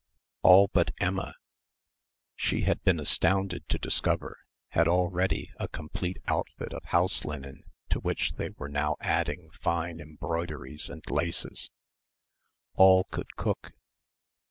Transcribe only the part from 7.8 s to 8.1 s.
to